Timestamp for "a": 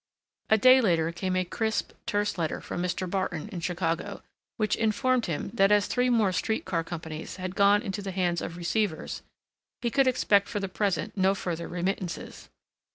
0.49-0.57, 1.35-1.45